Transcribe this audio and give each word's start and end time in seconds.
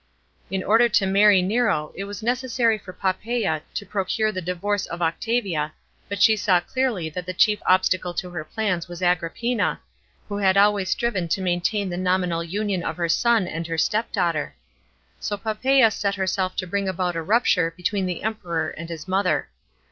In 0.49 0.63
order 0.63 0.89
to 0.89 1.05
marry 1.05 1.43
Nero 1.43 1.93
it 1.95 2.05
was 2.05 2.23
necessary 2.23 2.79
for 2.79 2.91
Poppasa 2.91 3.61
to 3.75 3.85
procure 3.85 4.31
the 4.31 4.41
divorce 4.41 4.87
of 4.87 4.99
Octavia, 4.99 5.73
but 6.09 6.23
she 6.23 6.35
saw 6.35 6.59
clearly 6.59 7.07
that 7.11 7.27
the 7.27 7.35
chief 7.35 7.59
obstacle 7.67 8.11
to 8.15 8.31
her 8.31 8.43
plans 8.43 8.87
was 8.87 9.03
Agrippina, 9.03 9.79
who 10.27 10.37
had 10.37 10.57
always 10.57 10.89
striven 10.89 11.27
to 11.27 11.39
maintain 11.41 11.87
the 11.87 11.97
nominal 11.97 12.43
union 12.43 12.81
of 12.83 12.97
her 12.97 13.09
son 13.09 13.47
and 13.47 13.67
her 13.67 13.77
stepdaughter. 13.77 14.55
So 15.19 15.37
Poppaei 15.37 15.87
set 15.91 16.15
herself 16.15 16.55
to 16.55 16.65
bring 16.65 16.89
about 16.89 17.15
a 17.15 17.21
rupture 17.21 17.69
between 17.69 18.07
the 18.07 18.23
Emperor 18.23 18.69
and 18.71 18.89
his 18.89 19.07
mother. 19.07 19.49